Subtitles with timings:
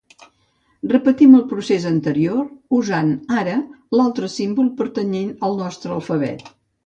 [0.91, 2.47] Repetim el procés anterior
[2.79, 3.11] usant
[3.43, 3.57] ara
[3.99, 6.51] l'altre símbol pertanyent al nostre alfabet.